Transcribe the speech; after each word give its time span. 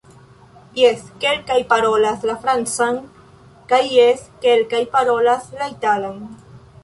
Jes, 0.77 1.01
kelkaj 1.25 1.57
parolas 1.73 2.25
la 2.29 2.37
francan, 2.45 2.97
kaj 3.73 3.81
jes, 3.99 4.25
kelkaj 4.47 4.81
parolas 4.97 5.45
la 5.61 5.69
italan. 5.77 6.19